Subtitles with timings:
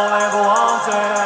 [0.00, 1.17] I ever wanted,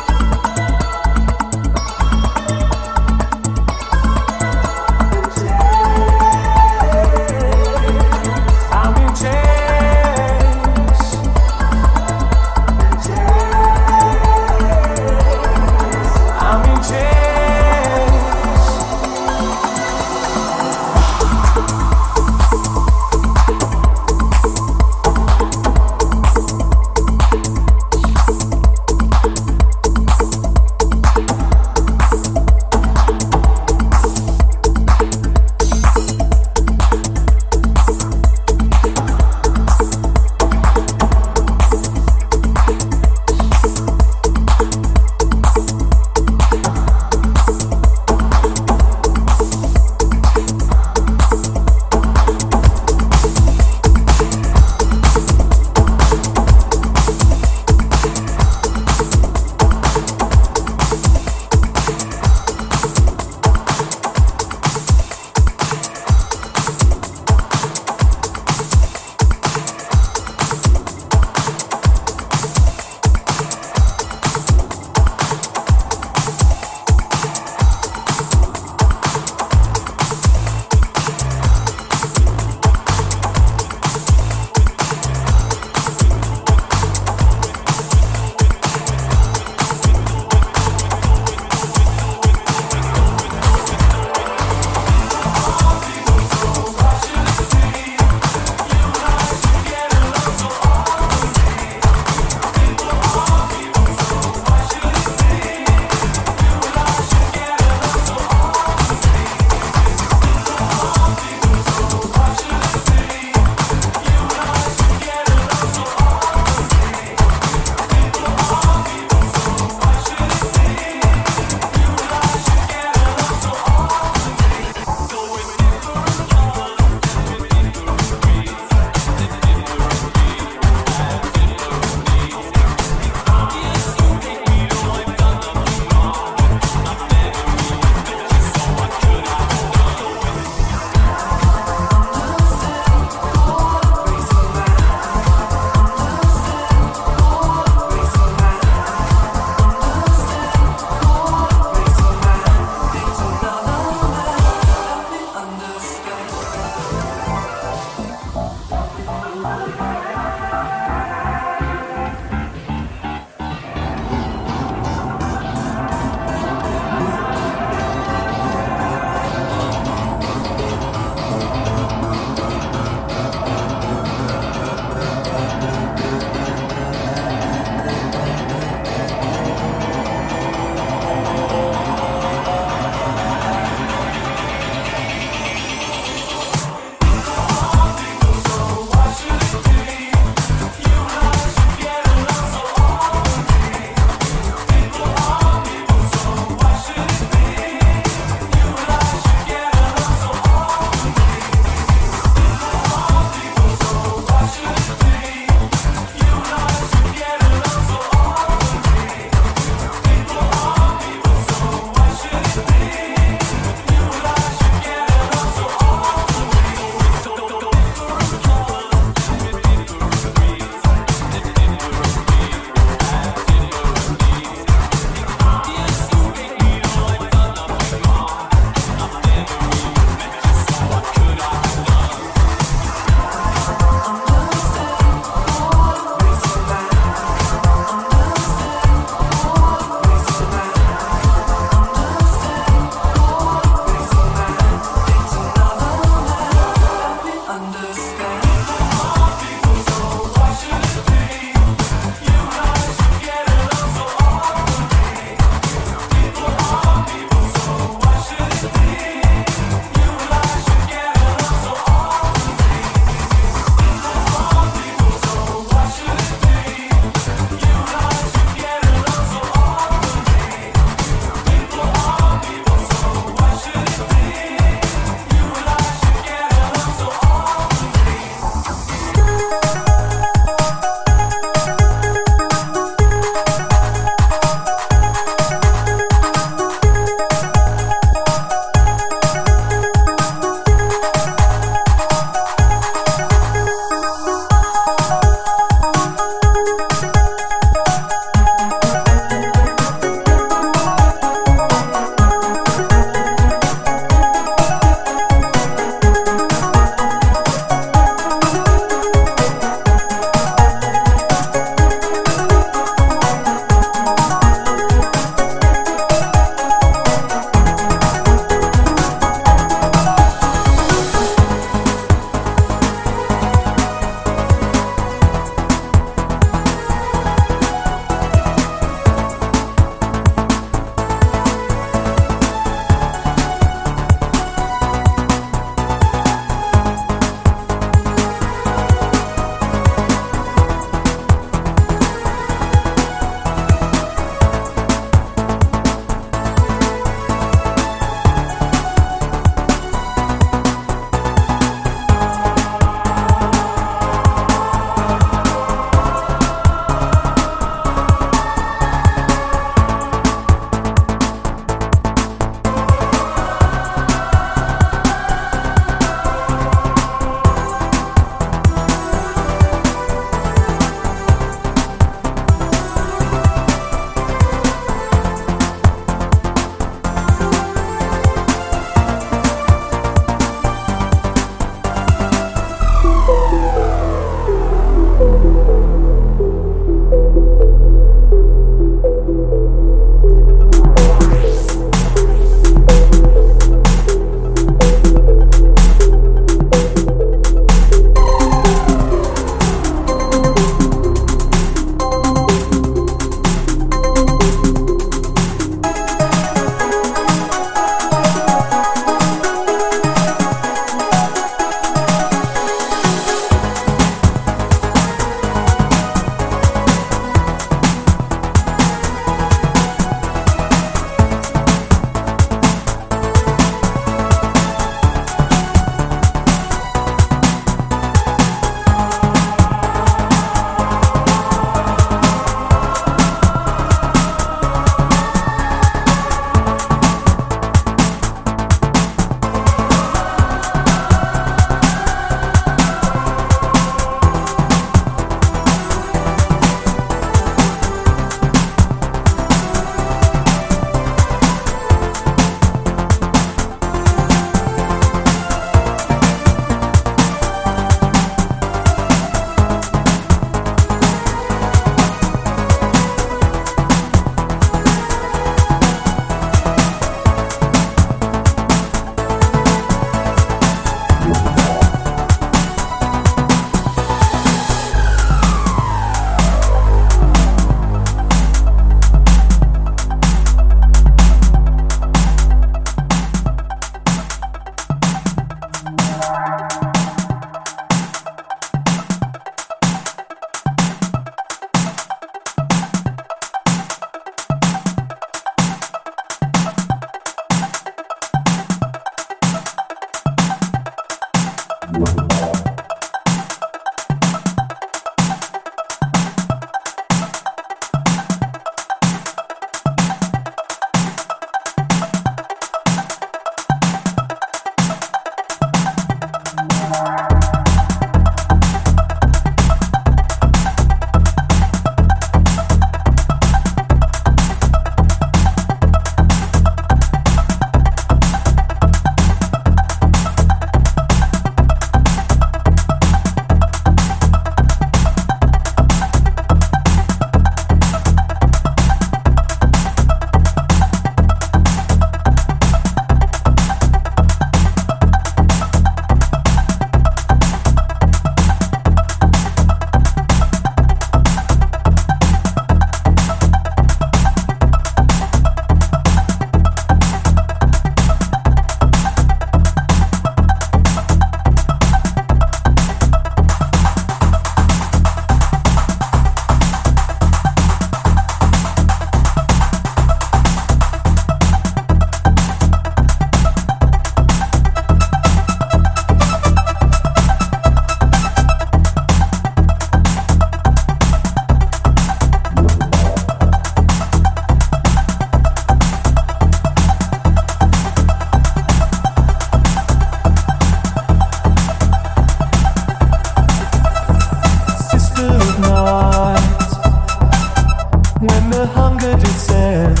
[598.20, 600.00] When the hunger descends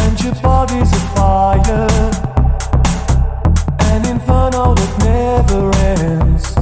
[0.00, 2.32] and your body's a fire
[3.92, 6.56] an inferno that never ends,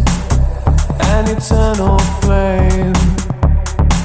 [1.14, 2.92] an eternal flame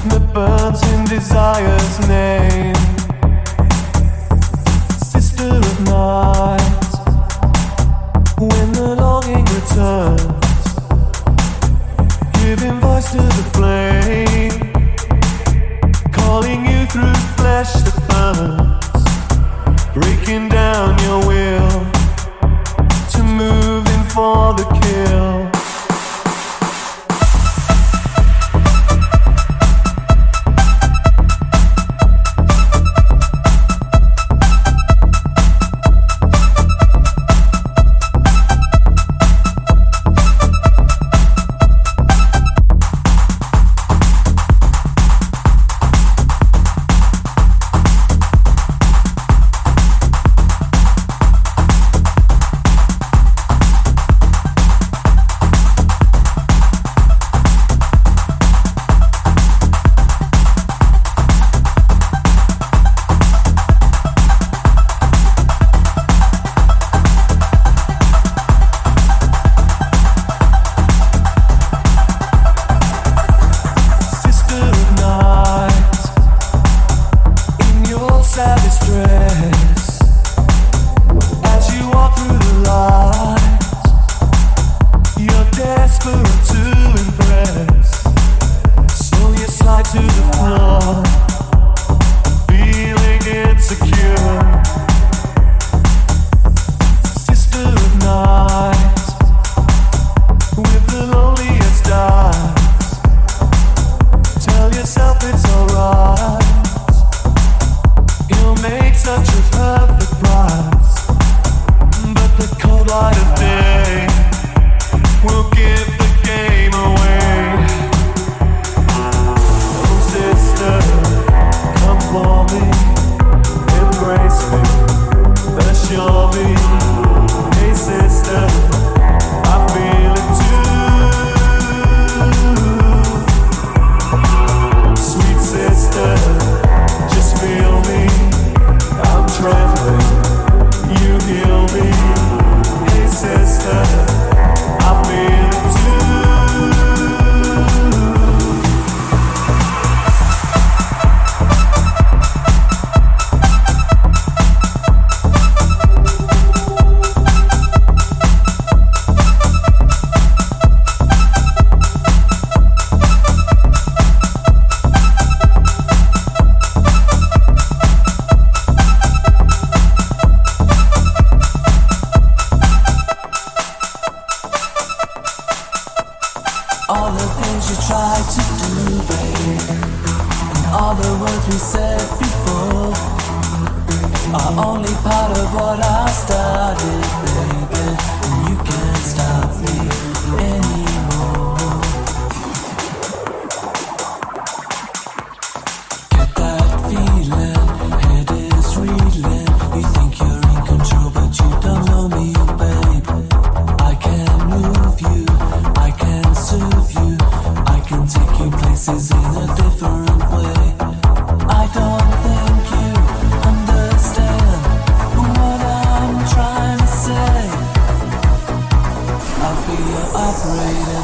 [0.08, 2.74] that burns in desire's name.
[5.12, 6.92] Sister of night,
[8.40, 10.62] when the longing returns,
[12.40, 14.35] giving voice to the flame.
[17.64, 21.90] smash the balance, breaking down your will
[23.10, 25.55] to moving for the kill.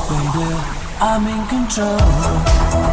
[0.08, 0.48] Baby,
[1.00, 2.91] I'm in control.